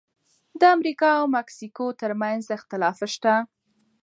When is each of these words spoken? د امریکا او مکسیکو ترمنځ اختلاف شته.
د 0.59 0.61
امریکا 0.75 1.09
او 1.19 1.25
مکسیکو 1.37 1.85
ترمنځ 2.01 2.43
اختلاف 2.57 2.97
شته. 3.13 3.33